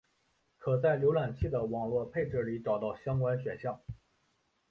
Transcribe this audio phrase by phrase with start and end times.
[0.57, 3.79] 可以在浏览器的网络配置里找到相关选项。